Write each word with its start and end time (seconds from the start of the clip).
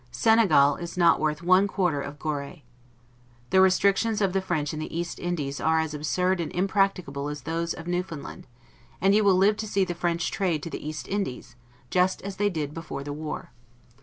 Senegal 0.11 0.77
is 0.77 0.97
not 0.97 1.19
worth 1.19 1.43
one 1.43 1.67
quarter 1.67 2.01
of 2.01 2.17
Goree. 2.17 2.63
The 3.51 3.61
restrictions 3.61 4.19
of 4.19 4.33
the 4.33 4.41
French 4.41 4.73
in 4.73 4.79
the 4.79 4.97
East 4.99 5.19
Indies 5.19 5.59
are 5.61 5.79
as 5.79 5.93
absurd 5.93 6.41
and 6.41 6.51
impracticable 6.53 7.29
as 7.29 7.43
those 7.43 7.75
of 7.75 7.85
Newfoundland; 7.85 8.47
and 8.99 9.13
you 9.13 9.23
will 9.23 9.35
live 9.35 9.57
to 9.57 9.67
see 9.67 9.85
the 9.85 9.93
French 9.93 10.31
trade 10.31 10.63
to 10.63 10.71
the 10.71 10.83
East 10.89 11.07
Indies, 11.07 11.55
just 11.91 12.19
as 12.23 12.37
they 12.37 12.49
did 12.49 12.73
before 12.73 13.03
the 13.03 13.13
war. 13.13 13.51